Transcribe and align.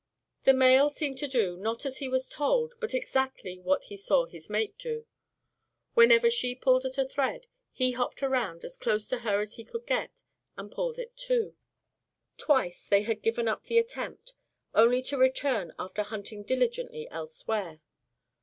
The 0.45 0.53
male 0.55 0.89
seemed 0.89 1.19
to 1.19 1.27
do, 1.27 1.55
not 1.57 1.85
as 1.85 1.97
he 1.97 2.07
was 2.09 2.27
told, 2.27 2.73
but 2.79 2.95
exactly 2.95 3.59
what 3.59 3.83
he 3.83 3.95
saw 3.95 4.25
his 4.25 4.49
mate 4.49 4.75
do. 4.79 5.05
Whenever 5.93 6.27
she 6.27 6.55
pulled 6.55 6.85
at 6.85 6.97
a 6.97 7.07
thread, 7.07 7.45
he 7.71 7.91
hopped 7.91 8.23
around, 8.23 8.65
as 8.65 8.77
close 8.77 9.07
to 9.09 9.19
her 9.19 9.39
as 9.41 9.57
he 9.57 9.63
could 9.63 9.85
get, 9.85 10.23
and 10.57 10.71
pulled 10.71 10.97
too. 11.15 11.55
Twice 12.37 12.87
they 12.87 13.03
had 13.03 13.21
given 13.21 13.47
up 13.47 13.65
the 13.65 13.77
attempt, 13.77 14.33
only 14.73 15.03
to 15.03 15.19
return 15.19 15.71
after 15.77 16.01
hunting 16.01 16.41
diligently 16.41 17.07
elsewhere. 17.11 17.79